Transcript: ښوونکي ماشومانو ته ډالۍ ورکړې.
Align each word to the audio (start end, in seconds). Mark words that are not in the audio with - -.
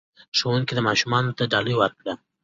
ښوونکي 0.37 0.73
ماشومانو 0.87 1.31
ته 1.37 1.43
ډالۍ 1.51 1.73
ورکړې. 1.77 2.13